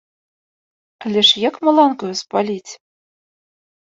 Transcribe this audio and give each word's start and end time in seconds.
Але 1.03 1.21
ж 1.27 1.41
як 1.49 1.55
маланкаю 1.67 2.09
спаліць. 2.21 2.71